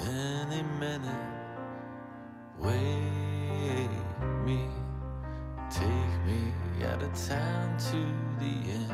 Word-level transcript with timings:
any 0.00 0.62
minute. 0.78 1.34
Wake 2.58 3.90
me, 4.44 4.68
take 5.70 6.14
me 6.26 6.52
out 6.84 7.02
of 7.02 7.12
town 7.28 7.76
to 7.78 8.00
the 8.38 8.70
end 8.70 8.92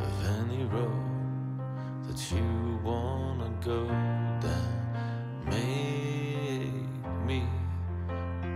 of 0.00 0.26
any 0.40 0.64
road 0.64 1.60
that 2.06 2.30
you 2.30 2.78
wanna 2.82 3.50
go 3.64 3.86
down. 4.40 5.44
Make 5.44 6.72
me, 7.26 7.46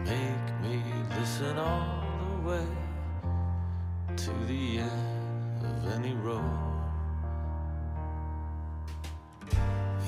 make 0.05 0.61
me 0.63 0.83
listen 1.19 1.59
all 1.59 2.05
the 2.21 2.49
way 2.49 2.67
to 4.17 4.31
the 4.47 4.79
end 4.79 5.65
of 5.65 5.93
any 5.95 6.15
road. 6.15 6.71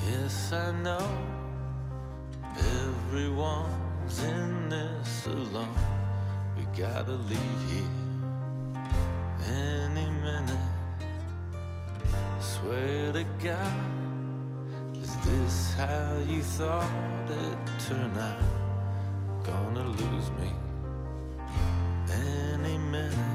Yes, 0.08 0.52
I 0.52 0.72
know 0.82 1.41
Everyone's 2.58 4.22
in 4.22 4.68
this 4.68 5.26
alone. 5.26 5.74
We 6.56 6.64
gotta 6.78 7.12
leave 7.12 7.62
here 7.70 7.84
any 9.46 10.10
minute. 10.20 10.58
Swear 12.41 13.12
to 13.12 13.24
God, 13.42 14.96
is 14.96 15.16
this 15.24 15.74
how 15.74 16.18
you 16.28 16.42
thought 16.42 17.30
it 17.30 17.58
turned 17.88 18.18
out? 18.18 18.42
Gonna 19.44 19.88
lose 19.88 20.30
me 20.41 20.52
any 22.10 22.78
minute. 22.78 23.31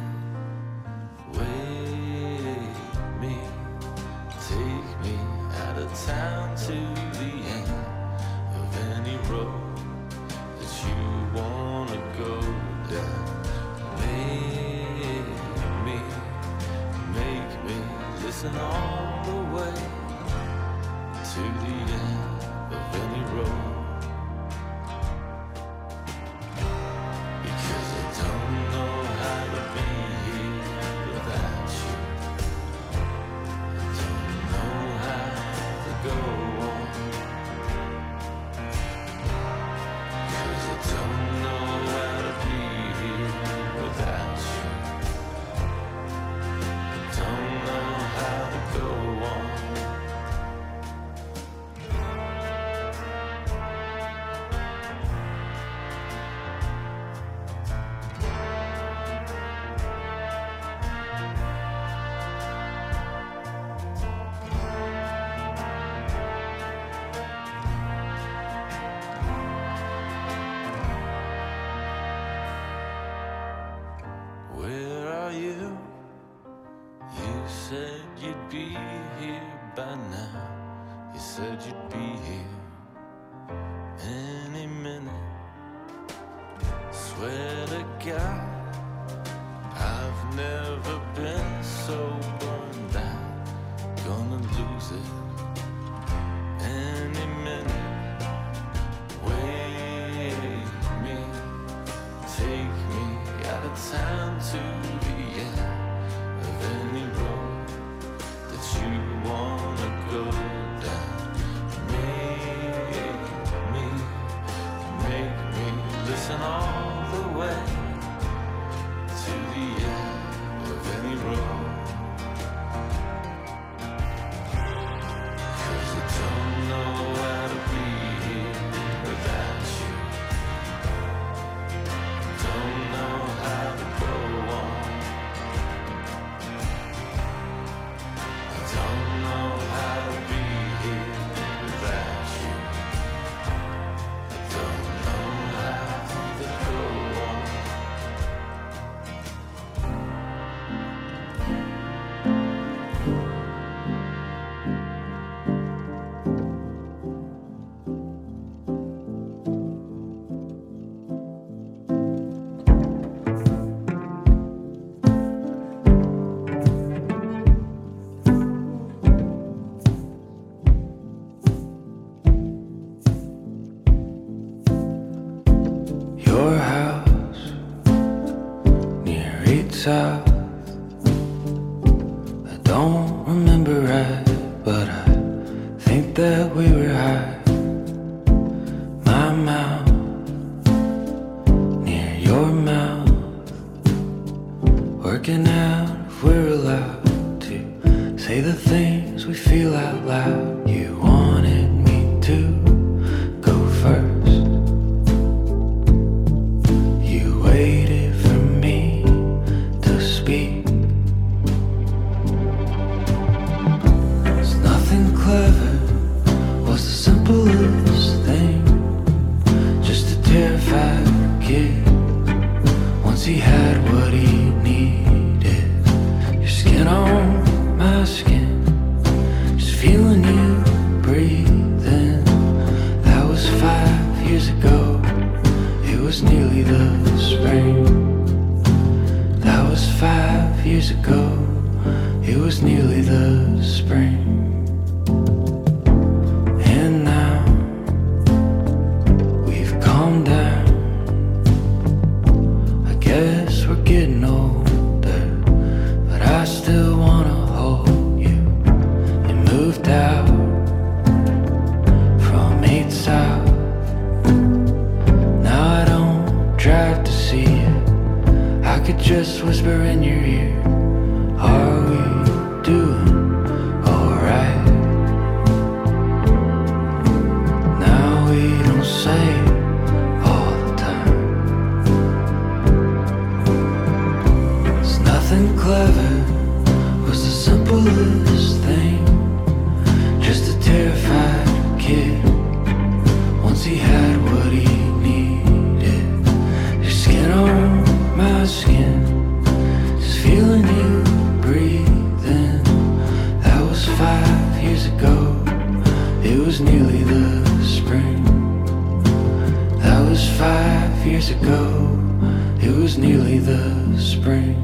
the 313.35 314.00
spring. 314.00 314.56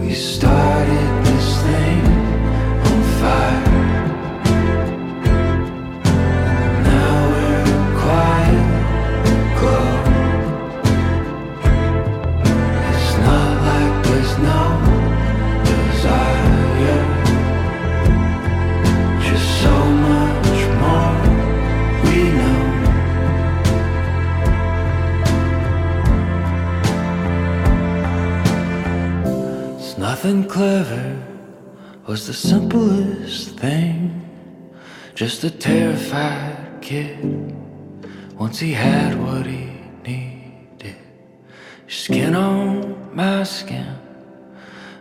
We 0.00 0.12
started 0.14 1.15
Nothing 30.26 30.48
clever 30.48 31.22
was 32.08 32.26
the 32.26 32.34
simplest 32.34 33.56
thing. 33.60 34.28
Just 35.14 35.44
a 35.44 35.50
terrified 35.50 36.78
kid 36.80 37.54
once 38.36 38.58
he 38.58 38.72
had 38.72 39.14
what 39.22 39.46
he 39.46 39.70
needed. 40.02 40.96
Skin 41.86 42.34
on 42.34 43.14
my 43.14 43.44
skin, 43.44 43.86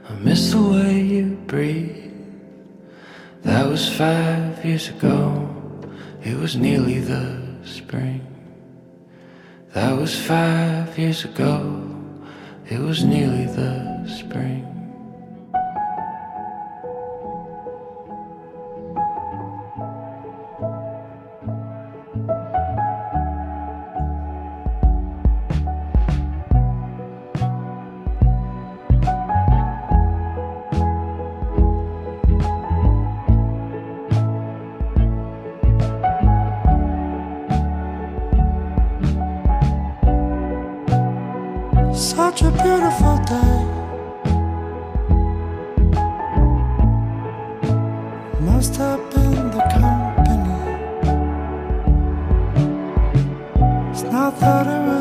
I 0.07 0.13
miss 0.13 0.51
the 0.51 0.61
way 0.61 1.01
you 1.01 1.39
breathe. 1.47 2.13
That 3.41 3.65
was 3.65 3.89
five 3.89 4.63
years 4.63 4.89
ago, 4.89 5.49
it 6.23 6.37
was 6.37 6.55
nearly 6.55 6.99
the 6.99 7.41
spring. 7.63 8.21
That 9.73 9.97
was 9.97 10.13
five 10.13 10.95
years 10.99 11.25
ago, 11.25 11.81
it 12.69 12.77
was 12.77 13.03
nearly 13.03 13.47
the 13.47 14.05
spring. 14.05 14.74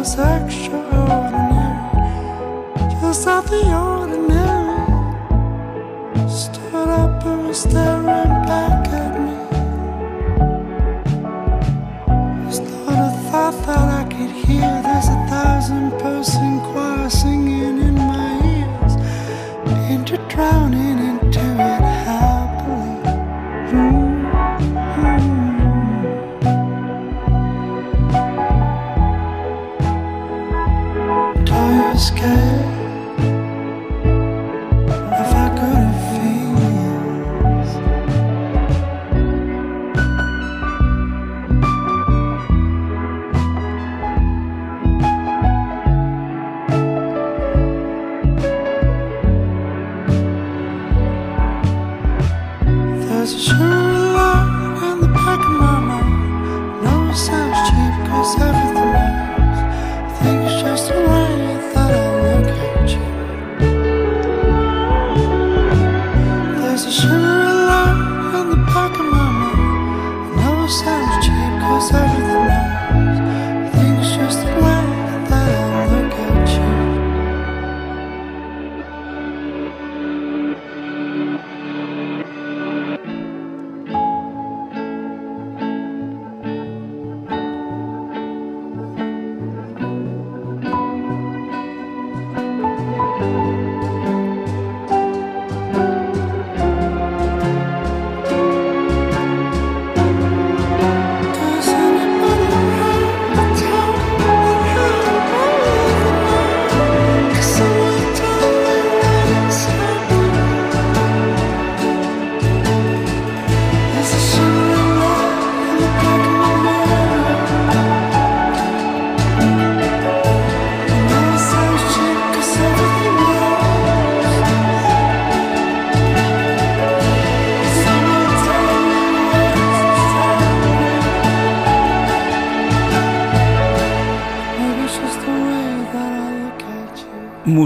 Sorry. 0.04 0.43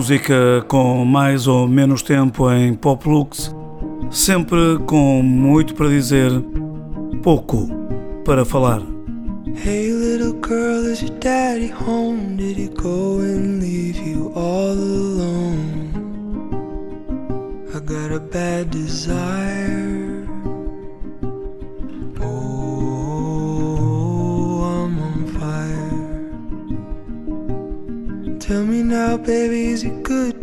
Música 0.08 0.64
com 0.68 1.04
mais 1.04 1.46
ou 1.46 1.68
menos 1.68 2.00
tempo 2.00 2.50
em 2.50 2.72
Poplux, 2.72 3.54
sempre 4.10 4.78
com 4.86 5.22
muito 5.22 5.74
para 5.74 5.86
dizer, 5.90 6.30
pouco 7.22 7.68
para 8.24 8.42
falar. 8.42 8.80
Hey 9.62 9.92
little 9.92 10.32
girl, 10.42 10.90
is 10.90 11.02
your 11.02 11.10
daddy 11.18 11.70
home? 11.70 12.38
Did 12.38 12.56
he 12.56 12.68
go 12.68 13.20
and 13.20 13.60
leave 13.60 13.98
you 13.98 14.32
all 14.34 14.72
alone? 14.72 15.92
I 17.74 17.80
got 17.80 18.10
a 18.10 18.18
bad 18.18 18.70
desire. 18.70 19.97
Now, 28.98 29.16
baby, 29.16 29.68
is 29.68 29.82
he 29.82 29.90
good 30.02 30.42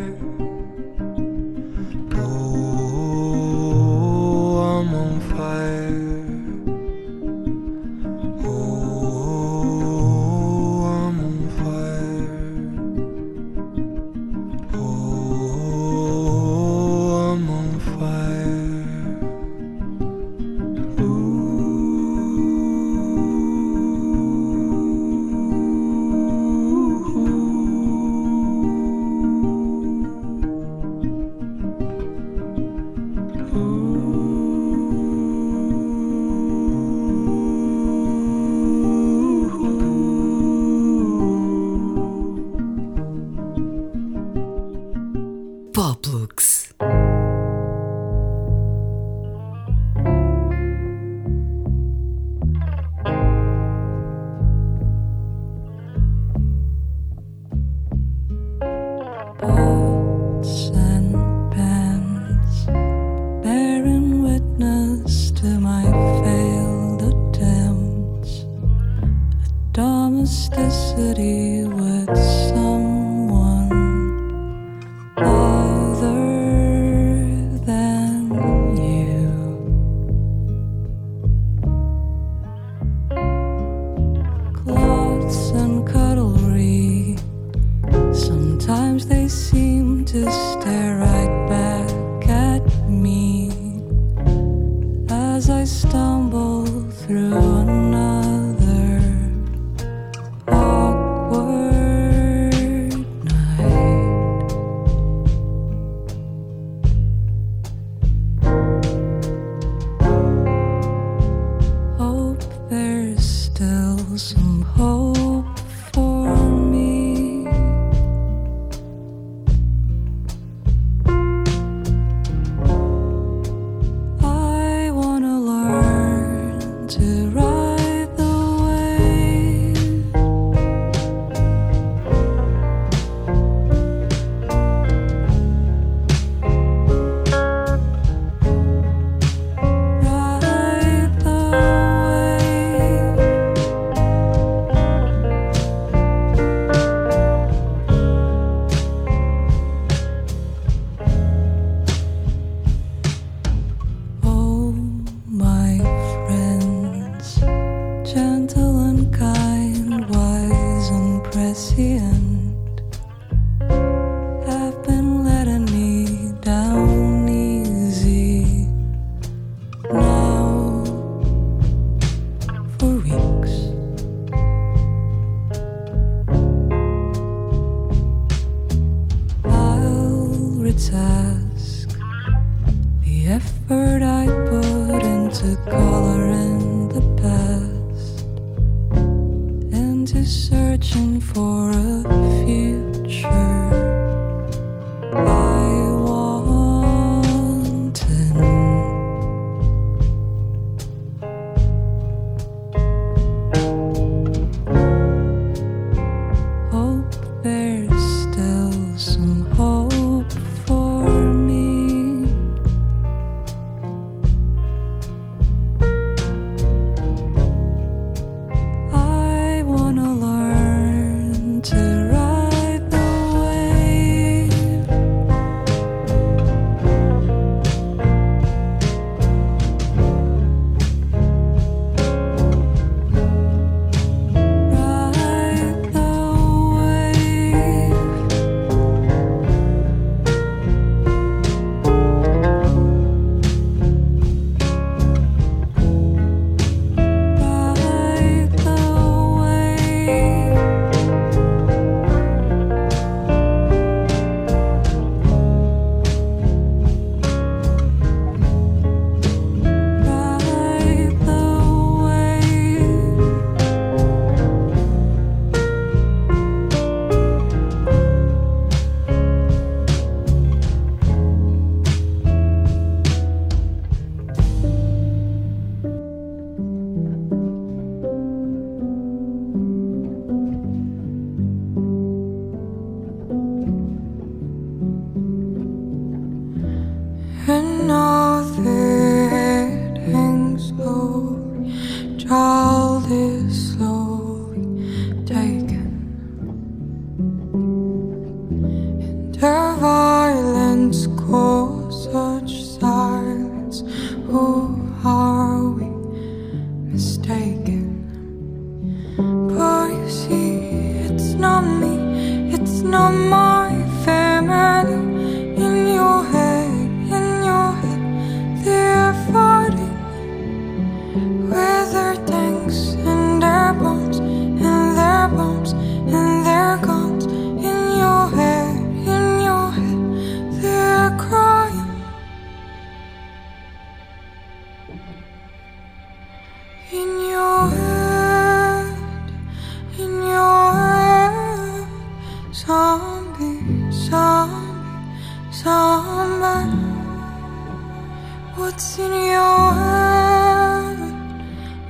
What's 348.55 348.99
in 348.99 349.13
your 349.13 349.73
hand 349.73 351.01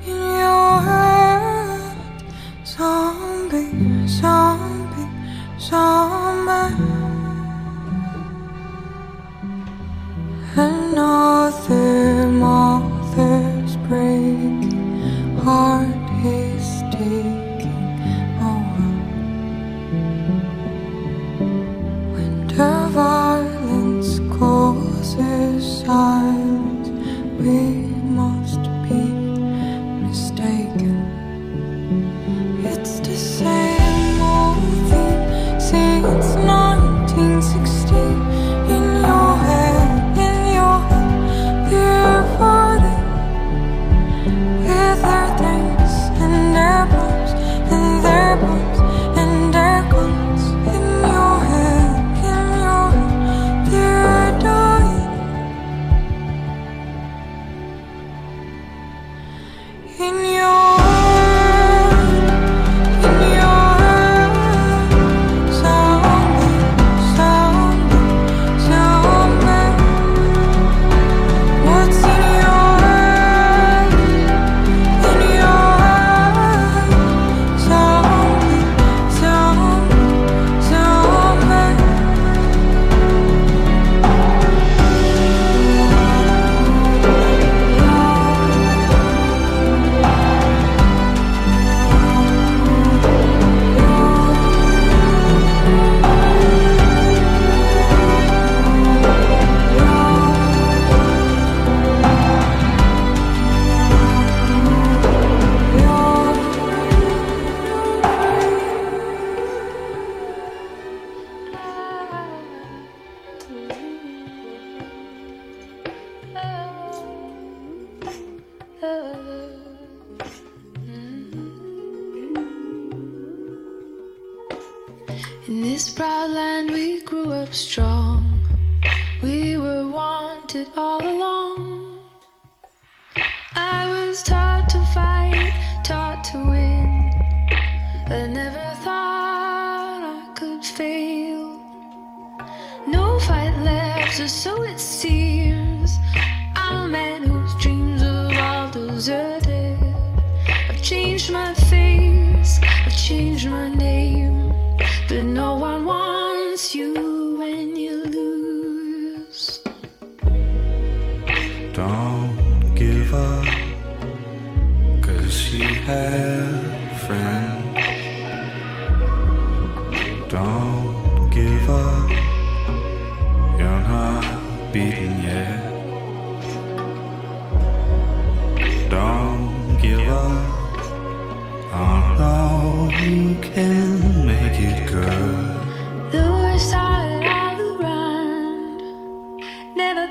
In 0.05 0.17
your 0.17 0.81
hand 0.81 1.97
Zombie, 2.65 4.07
zombie, 4.07 5.07
zombie 5.59 6.00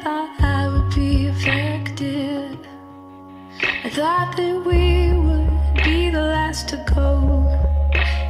thought 0.02 0.40
I 0.40 0.68
would 0.68 0.94
be 0.94 1.26
affected. 1.26 2.58
I 3.84 3.90
thought 3.90 4.34
that 4.36 4.56
we 4.64 5.12
would 5.12 5.84
be 5.84 6.08
the 6.08 6.22
last 6.22 6.68
to 6.70 6.76
go. 6.94 7.46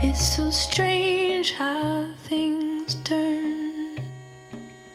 It's 0.02 0.36
so 0.36 0.50
strange 0.50 1.52
how 1.52 2.06
things 2.24 2.96
turn. 3.04 4.00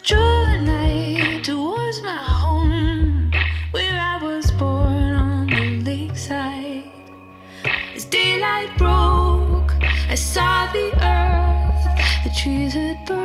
Draw 0.03 0.43
a 0.53 1.41
towards 1.43 2.01
my 2.01 2.17
home, 2.41 3.31
where 3.71 3.97
I 3.97 4.21
was 4.21 4.51
born 4.51 5.13
on 5.15 5.47
the 5.47 5.81
lakeside. 5.81 6.91
As 7.95 8.03
daylight 8.03 8.77
broke, 8.77 9.71
I 10.09 10.15
saw 10.15 10.69
the 10.73 10.87
earth, 11.01 12.23
the 12.25 12.31
trees 12.37 12.73
had 12.73 13.05
burned. 13.05 13.24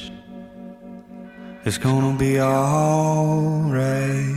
It's 1.63 1.77
gonna 1.77 2.17
be 2.17 2.41
alright. 2.41 4.35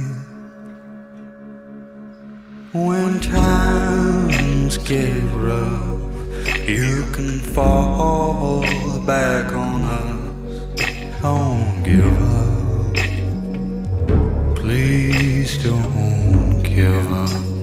When 2.75 3.19
times 3.21 4.77
get 4.77 5.23
rough, 5.33 6.69
you 6.69 7.03
can 7.13 7.41
fall 7.41 8.61
back 9.07 9.55
on 9.55 9.83
us. 9.85 10.21
Don't 11.23 11.83
give 11.83 12.21
up. 12.37 12.95
Please 14.57 15.65
don't 15.65 16.63
give 16.63 17.11
up. 17.11 17.54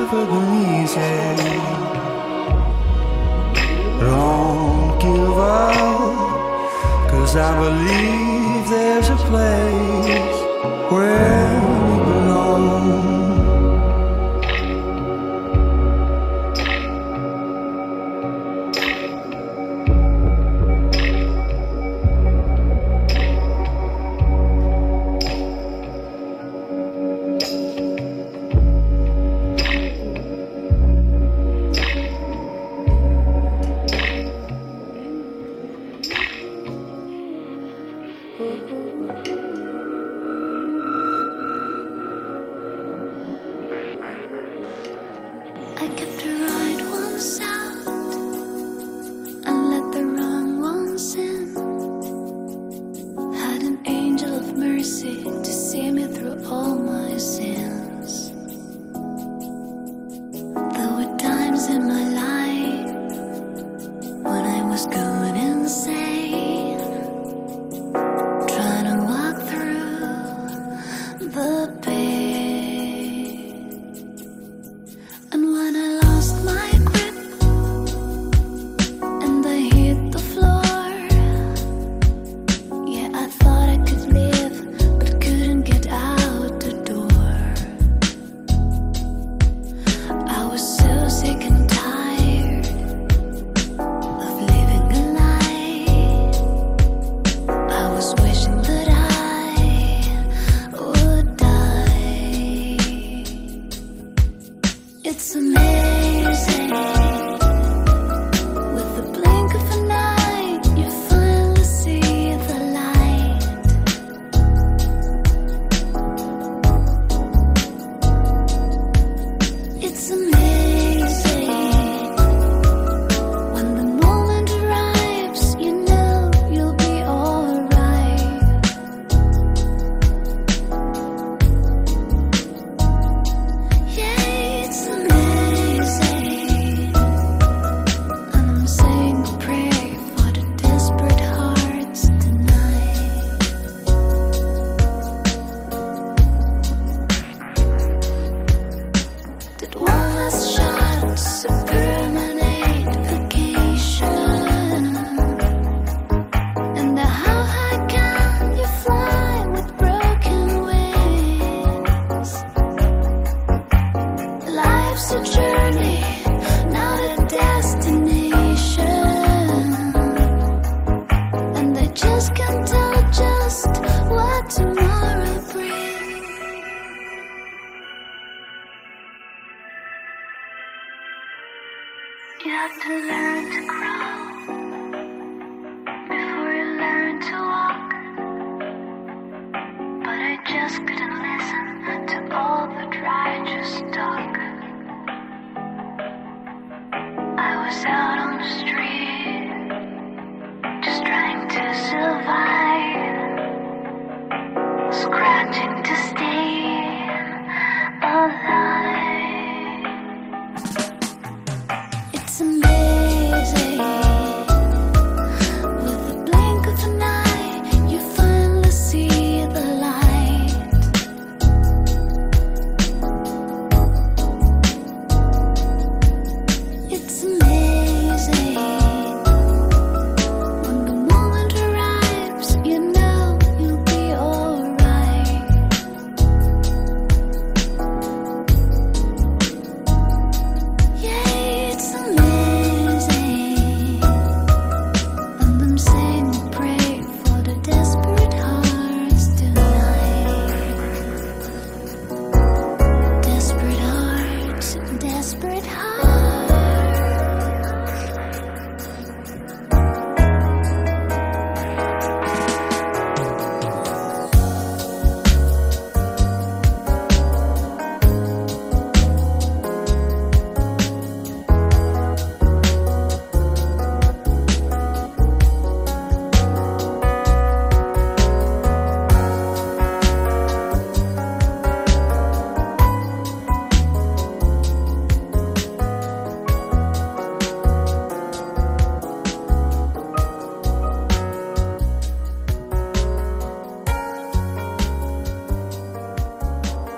never 0.00 0.24
been 0.24 0.82
easy. 0.82 1.16
Don't 4.00 4.98
give 4.98 5.38
up, 5.38 7.10
cause 7.10 7.36
I 7.36 7.50
believe 7.62 8.68
there's 8.70 9.10
a 9.10 9.16
place. 9.28 9.69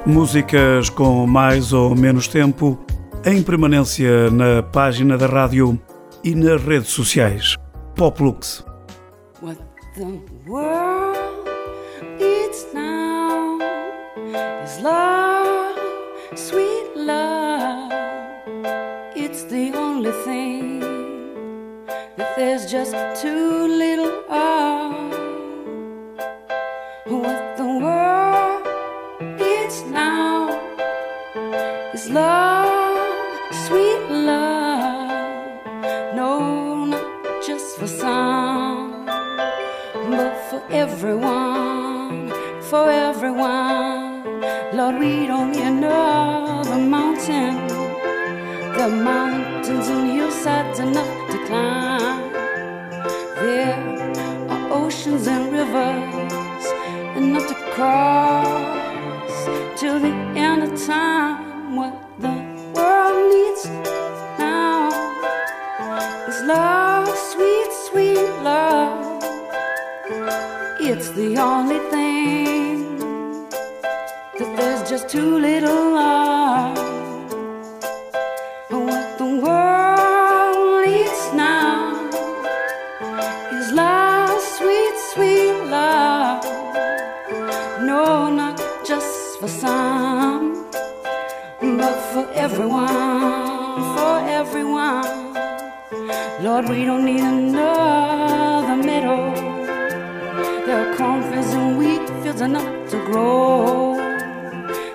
Músicas 0.05 0.91
com 0.91 1.27
mais 1.29 1.73
ou 1.73 1.95
menos 1.95 2.27
tempo 2.27 2.77
em 3.25 3.41
permanência 3.41 4.29
na 4.33 4.61
página 4.61 5.17
da 5.17 5.27
rádio 5.27 5.81
e 6.25 6.35
nas 6.35 6.61
redes 6.61 6.91
sociais. 6.91 7.57
Poplux. 7.95 8.65
What 9.41 9.61
the 9.95 10.21
world 10.49 11.49
needs 12.19 12.67
now 12.75 13.59
is 14.65 14.83
love, 14.83 15.79
sweet 16.35 16.91
love. 16.97 17.93
It's 19.15 19.45
the 19.45 19.73
only 19.77 20.13
thing 20.25 20.81
that 22.17 22.35
there's 22.35 22.67
just 22.69 22.93
too 23.21 23.69
little 23.69 24.25
of. 24.29 24.82
Everyone, 41.03 42.31
for 42.63 42.89
everyone. 42.89 44.23
Lord, 44.73 45.01
we 45.01 45.27
don't 45.27 45.51
need 45.51 45.63
another 45.63 46.79
mountain. 46.79 47.67
The 48.79 48.89
mountains 48.89 49.89
and 49.89 50.13
hillsides 50.13 50.79
enough 50.79 51.31
to 51.33 51.39
climb. 51.49 52.33
There 53.35 53.75
are 54.49 54.73
oceans 54.73 55.27
and 55.27 55.53
rivers 55.53 56.65
enough 57.17 57.49
to 57.49 57.55
cross 57.75 59.81
till 59.81 59.99
the 59.99 60.15
end 60.39 60.63
of 60.63 60.87
time. 60.87 61.52
The 71.23 71.39
only 71.39 71.79
thing 71.95 72.99
that 74.39 74.51
there's 74.57 74.83
just 74.91 75.09
too 75.09 75.39
little 75.39 75.95
of. 75.97 76.77
What 78.71 79.19
the 79.19 79.31
world 79.45 80.87
needs 80.87 81.23
now 81.33 82.11
is 83.57 83.71
love, 83.71 84.41
sweet, 84.59 84.95
sweet 85.13 85.55
love. 85.77 86.43
No, 87.91 88.29
not 88.29 88.59
just 88.85 89.39
for 89.39 89.47
some, 89.47 90.67
but 91.79 91.99
for 92.13 92.27
everyone, 92.35 93.79
for 93.95 94.17
everyone. 94.41 95.35
Lord, 96.43 96.69
we 96.69 96.85
don't 96.85 97.05
need 97.05 97.21
another 97.21 98.77
meadow. 98.89 99.42
There 100.73 100.91
are 100.91 100.97
cornfields 100.97 101.53
and 101.53 101.77
wheat 101.77 102.09
fields 102.23 102.41
enough 102.41 102.91
to 102.93 102.97
grow. 103.05 103.95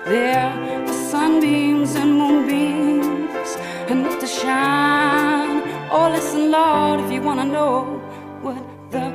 There 0.06 0.36
are 0.36 0.88
sunbeams 1.08 1.94
and 1.94 2.18
moonbeams 2.18 3.50
enough 3.88 4.18
to 4.18 4.26
shine. 4.26 5.62
Oh, 5.92 6.10
listen, 6.12 6.50
Lord, 6.50 6.98
if 6.98 7.12
you 7.12 7.22
want 7.22 7.38
to 7.42 7.46
know 7.46 8.02
what 8.42 8.60
the 8.90 9.06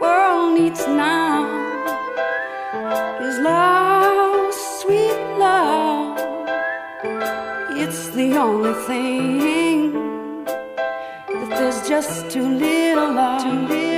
world 0.00 0.58
needs 0.58 0.84
now 0.88 1.46
is 3.22 3.38
love, 3.38 4.52
sweet 4.80 5.20
love. 5.38 6.18
It's 7.78 8.08
the 8.08 8.38
only 8.38 8.74
thing 8.88 9.92
that 11.28 11.50
there's 11.50 11.88
just 11.88 12.28
too 12.28 12.48
little 12.48 13.16
of, 13.16 13.42
too 13.44 13.68
little 13.68 13.91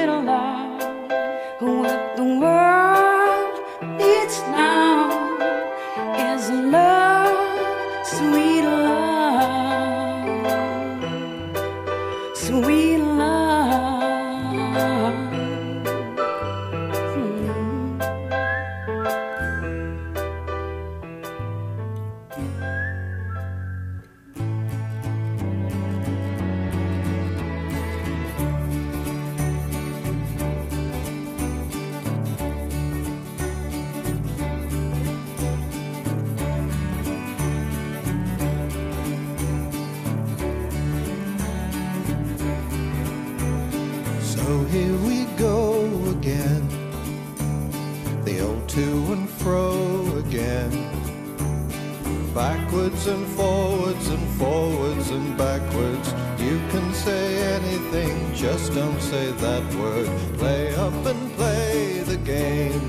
Backwards 53.05 53.21
and 53.21 53.37
forwards 53.37 54.09
and 54.09 54.29
forwards 54.39 55.11
and 55.11 55.37
backwards. 55.37 56.09
You 56.39 56.59
can 56.71 56.95
say 56.95 57.37
anything, 57.53 58.35
just 58.35 58.73
don't 58.73 58.99
say 58.99 59.31
that 59.31 59.75
word. 59.75 60.09
Play 60.39 60.75
up 60.75 60.95
and 61.05 61.31
play 61.37 62.01
the 62.01 62.17
game, 62.17 62.81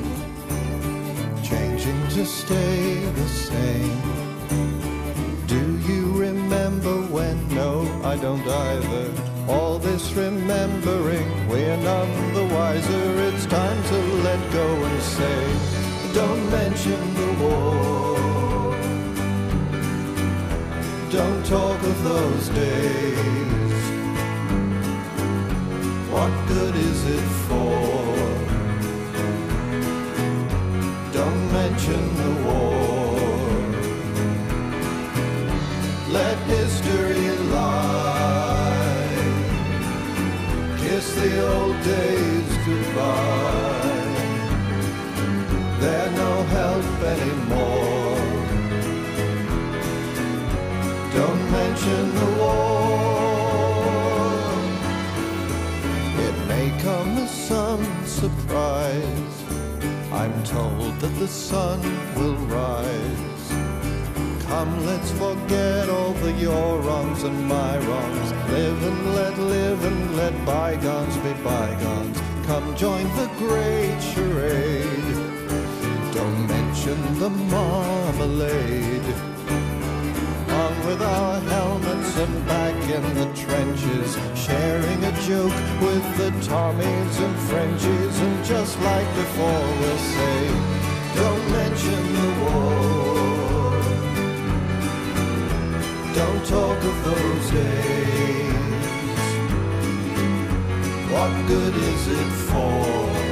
changing 1.43 2.01
to 2.15 2.25
stay 2.25 3.03
the 3.03 3.27
same. 3.27 4.01
Do 5.47 5.79
you 5.79 6.13
remember 6.13 6.95
when? 7.11 7.35
No, 7.53 7.81
I 8.05 8.15
don't 8.15 8.47
either. 8.47 9.11
All 9.49 9.79
this 9.79 10.13
remembering, 10.13 11.49
we're 11.49 11.75
none 11.75 12.33
the 12.33 12.45
wiser. 12.55 13.05
It's 13.27 13.45
time 13.47 13.83
to 13.83 13.97
let 14.23 14.39
go 14.53 14.65
and 14.65 15.01
say, 15.01 16.13
don't 16.13 16.49
mention 16.51 17.01
the 17.15 17.43
war. 17.43 18.34
Don't 21.15 21.45
talk 21.45 21.81
of 21.81 22.03
those 22.03 22.49
days. 22.49 23.83
What 26.11 26.31
good 26.49 26.75
is 26.75 27.05
it 27.05 27.27
for? 27.47 28.15
Don't 31.13 31.43
mention 31.53 32.03
the 32.21 32.31
war. 32.47 33.15
Let 36.09 36.37
history 36.57 37.29
lie. 37.55 39.07
Kiss 40.79 41.15
the 41.15 41.31
old 41.55 41.81
days 41.81 42.49
goodbye. 42.65 44.03
They're 45.79 46.11
no 46.11 46.43
help 46.57 47.01
anymore. 47.15 47.94
Mention 51.55 52.03
the 52.21 52.29
war. 52.41 52.75
It 56.27 56.35
may 56.51 56.67
come 56.87 57.11
as 57.25 57.31
some 57.31 57.83
surprise. 58.05 59.35
I'm 60.11 60.35
told 60.43 60.93
that 61.01 61.15
the 61.23 61.27
sun 61.27 61.79
will 62.15 62.39
rise. 62.59 63.43
Come, 64.47 64.73
let's 64.85 65.11
forget 65.23 65.89
all 65.89 66.13
the 66.25 66.31
your 66.33 66.79
wrongs 66.85 67.23
and 67.23 67.39
my 67.47 67.73
wrongs. 67.85 68.29
Live 68.55 68.79
and 68.89 69.15
let 69.15 69.37
live 69.37 69.79
and 69.89 70.01
let 70.15 70.33
bygones 70.45 71.17
be 71.25 71.33
bygones. 71.43 72.17
Come 72.49 72.67
join 72.75 73.05
the 73.21 73.29
great 73.43 73.97
charade. 74.11 75.11
Don't 76.17 76.41
mention 76.47 76.97
the 77.19 77.29
marmalade. 77.29 79.34
On 80.55 80.85
with 80.85 81.01
our 81.01 81.39
helmets 81.41 82.17
and 82.17 82.45
back 82.47 82.75
in 82.97 83.03
the 83.19 83.25
trenches, 83.43 84.17
sharing 84.35 85.03
a 85.03 85.11
joke 85.27 85.57
with 85.81 86.05
the 86.17 86.29
Tommies 86.47 87.15
and 87.25 87.35
Frenchies, 87.49 88.19
and 88.27 88.45
just 88.45 88.79
like 88.79 89.09
before, 89.15 89.65
we'll 89.79 90.03
say, 90.15 90.37
Don't 91.19 91.45
mention 91.59 92.01
the 92.19 92.31
war. 92.43 93.05
Don't 96.19 96.45
talk 96.45 96.79
of 96.91 96.97
those 97.09 97.51
days. 97.51 98.25
What 101.11 101.31
good 101.47 101.75
is 101.75 102.07
it 102.07 102.31
for? 102.49 103.24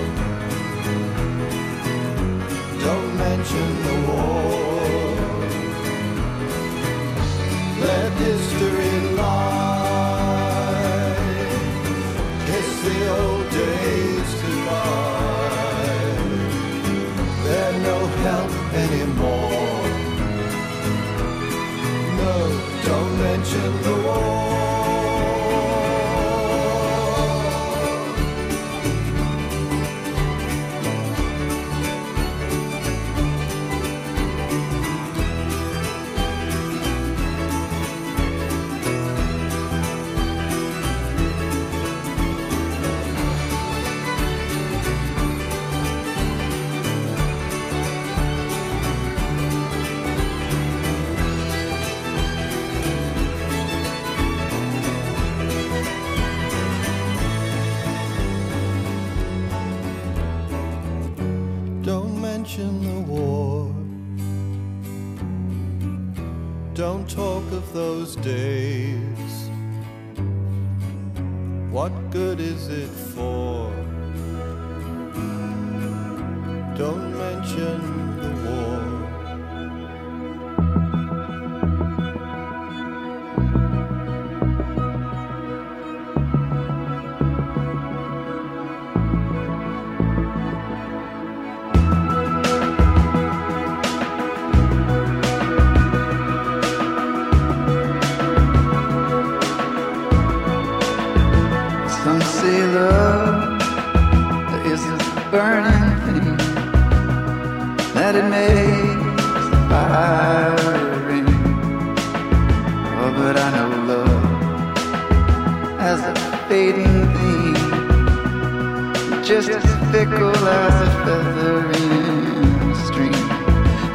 Fickle 120.05 120.47
as 120.47 120.75
a 120.81 120.91
feather 121.05 121.71
in 121.79 122.71
a 122.71 122.75
stream. 122.87 123.13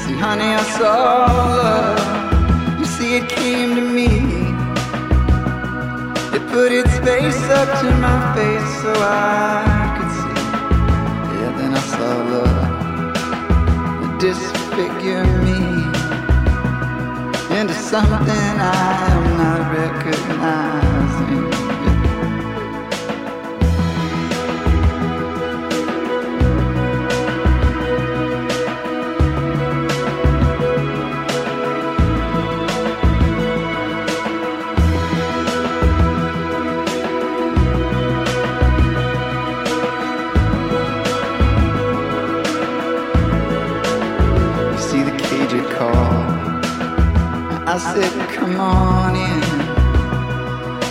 See, 0.03 0.17
honey, 0.25 0.51
I 0.55 0.65
saw 0.77 1.27
love. 1.63 2.79
You 2.79 2.87
see, 2.87 3.17
it 3.17 3.29
came 3.29 3.75
to 3.77 3.83
me. 3.99 4.09
It 6.37 6.45
put 6.49 6.71
its 6.73 6.95
face 7.01 7.43
up 7.61 7.69
to 7.83 7.89
my 8.07 8.19
face 8.37 8.71
so 8.83 8.93
I 8.97 9.65
could 9.97 10.13
see. 10.21 10.41
Yeah, 11.37 11.51
then 11.59 11.73
I 11.75 11.85
saw 11.95 12.13
love 12.35 12.69
disfigure 14.19 15.27
me 15.45 15.61
into 17.59 17.75
something 17.75 18.55
I 18.61 18.73
am 19.15 19.25
not 19.41 19.61
recognizing. 19.79 20.98
I 47.79 47.95
said, 47.95 48.29
come 48.31 48.59
on 48.59 49.15
in. 49.15 49.43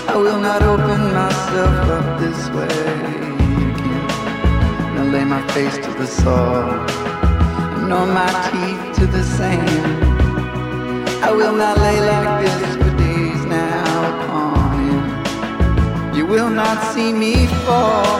I 0.07 0.15
will 0.15 0.39
not 0.39 0.61
open 0.63 1.01
myself 1.13 1.77
up 1.97 2.17
this 2.17 2.49
way 2.51 2.63
again. 2.63 4.07
Now 4.95 5.03
lay 5.11 5.25
my 5.25 5.45
face 5.51 5.75
to 5.79 5.91
the 5.99 6.07
soil, 6.07 6.71
nor 7.89 8.05
my 8.07 8.31
teeth 8.47 8.99
to 8.99 9.05
the 9.05 9.21
sand. 9.21 10.01
I 11.25 11.31
will 11.33 11.51
not 11.51 11.77
lay 11.77 11.99
like 11.99 12.45
this 12.45 12.75
for 12.77 12.97
days 12.97 13.43
now 13.43 14.23
upon 14.23 14.79
him. 14.87 16.15
You 16.15 16.25
will 16.25 16.49
not 16.49 16.81
see 16.93 17.11
me 17.11 17.47
fall, 17.65 18.17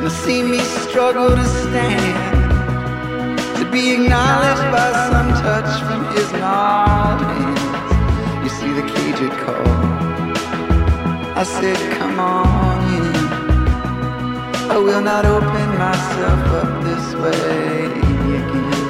nor 0.00 0.10
see 0.10 0.42
me 0.42 0.58
struggle 0.58 1.30
to 1.30 1.44
stand. 1.62 2.42
To 3.58 3.64
be 3.70 3.92
acknowledged 3.94 4.66
by 4.74 4.90
some 5.08 5.30
touch 5.44 5.70
from 5.86 6.00
his 6.16 6.32
gnarled 6.32 7.20
hands. 7.20 7.61
You. 9.22 9.30
I 11.36 11.44
said, 11.44 11.78
come 11.98 12.18
on 12.18 12.78
in. 12.94 13.14
I 14.70 14.78
will 14.78 15.00
not 15.00 15.24
open 15.24 15.68
myself 15.78 16.42
up 16.60 16.84
this 16.84 17.14
way 17.22 17.86
again. 17.86 18.81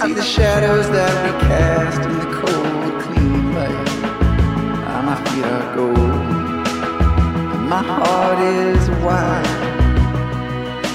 See 0.00 0.12
the 0.12 0.22
shadows 0.22 0.88
that 0.90 1.14
we 1.24 1.32
cast 1.48 2.00
in 2.08 2.18
the 2.22 2.30
cold, 2.40 3.02
clean 3.02 3.52
light. 3.52 3.88
Ah, 4.86 5.02
my 5.08 5.16
feet 5.26 5.44
are 5.44 5.74
gold, 5.74 5.98
and 7.54 7.64
my 7.68 7.82
heart 7.82 8.38
is 8.38 8.82
wide. 9.02 9.46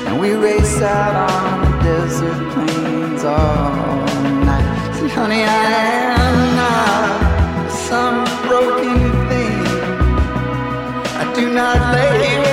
And 0.08 0.22
we 0.22 0.32
race 0.36 0.82
out 0.82 1.16
on 1.32 1.51
the 1.66 1.74
desert 1.84 2.41
plains 2.54 3.24
all 3.26 4.06
night. 4.49 4.95
See, 4.95 5.10
honey, 5.10 5.43
I 5.43 5.66
am 6.22 6.38
not 6.64 7.72
some 7.89 8.24
broken 8.47 8.99
thing. 9.30 9.66
I 11.22 11.24
do 11.36 11.54
not 11.54 11.78
lay 11.93 12.53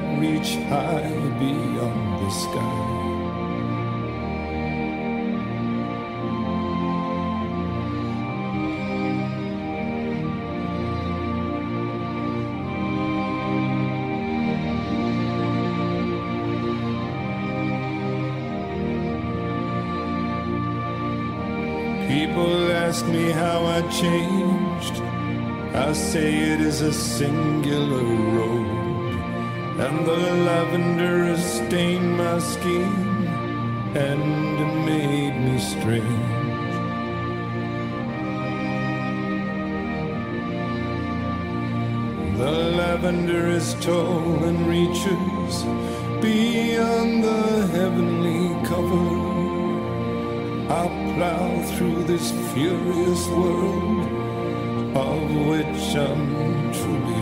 that 0.00 0.20
reach 0.20 0.56
high 0.68 1.08
beyond 1.38 2.20
the 2.20 2.30
sky. 2.30 2.86
People 22.08 22.72
ask 22.72 23.06
me 23.06 23.30
how 23.30 23.64
I 23.64 23.82
changed. 23.90 25.02
I 25.74 25.92
say 25.92 26.34
it 26.52 26.60
is 26.60 26.80
a 26.80 26.92
singular 26.92 28.02
road 28.02 28.79
and 29.84 30.06
the 30.06 30.22
lavender 30.48 31.24
has 31.24 31.42
stained 31.54 32.16
my 32.16 32.38
skin 32.38 32.92
and 33.96 34.22
made 34.84 35.36
me 35.46 35.58
strange. 35.58 36.74
The 42.36 42.52
lavender 42.80 43.46
is 43.46 43.74
tall 43.86 44.44
and 44.48 44.58
reaches 44.66 45.54
beyond 46.20 47.24
the 47.24 47.66
heavenly 47.76 48.42
cover. 48.68 49.08
I'll 50.76 50.96
plow 51.14 51.62
through 51.72 52.04
this 52.04 52.30
furious 52.52 53.26
world 53.28 54.20
of 55.06 55.22
which 55.48 55.96
I'm 55.96 56.72
truly 56.72 57.19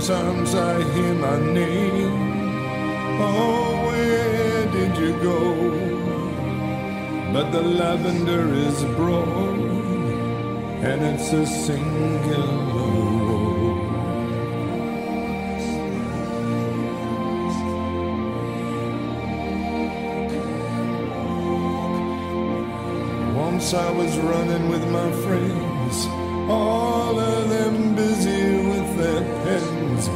sometimes 0.00 0.54
I 0.54 0.82
hear 0.92 1.14
my 1.14 1.38
name. 1.40 2.12
Oh, 3.20 3.86
where 3.86 4.66
did 4.66 4.96
you 4.96 5.12
go? 5.20 5.40
But 7.32 7.50
the 7.50 7.62
lavender 7.62 8.54
is 8.54 8.84
broad, 8.96 9.58
and 10.88 11.02
it's 11.02 11.32
a 11.32 11.44
singular 11.44 12.58
road. 12.72 13.78
Once 23.34 23.74
I 23.74 23.90
was 23.90 24.16
running 24.18 24.68
with 24.68 24.86
my 24.90 25.10
friends, 25.22 26.27
all 26.48 27.18
of 27.18 27.48
them 27.50 27.94
busy 27.94 28.56
with 28.68 28.96
their 28.96 29.22
pens, 29.44 30.08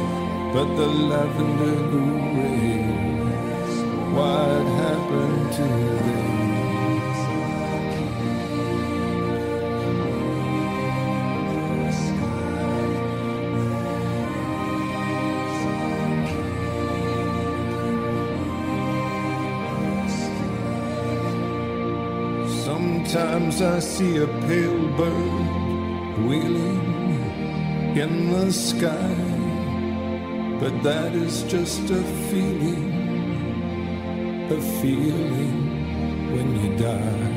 but 0.53 0.65
the 0.75 0.87
lavender 0.87 1.75
red. 2.35 3.03
What 4.15 4.65
happened 4.83 5.51
to 5.53 5.67
them? 6.03 6.33
Sometimes 22.65 23.61
I 23.61 23.79
see 23.79 24.17
a 24.17 24.27
pale 24.27 24.87
bird 24.97 25.62
wheeling 26.19 27.97
in 27.97 28.31
the 28.31 28.51
sky, 28.51 29.15
but 30.59 30.83
that 30.83 31.13
is 31.13 31.43
just 31.43 31.89
a 31.89 32.03
feeling, 32.29 32.91
a 34.51 34.61
feeling 34.81 36.33
when 36.35 36.47
you 36.61 36.77
die. 36.77 37.32